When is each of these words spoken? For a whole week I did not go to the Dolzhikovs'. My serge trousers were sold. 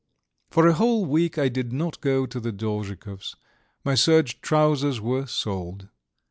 For 0.49 0.65
a 0.65 0.73
whole 0.73 1.05
week 1.05 1.37
I 1.37 1.47
did 1.47 1.71
not 1.71 2.01
go 2.01 2.25
to 2.25 2.39
the 2.39 2.51
Dolzhikovs'. 2.51 3.35
My 3.85 3.93
serge 3.93 4.41
trousers 4.41 4.99
were 4.99 5.27
sold. 5.27 5.89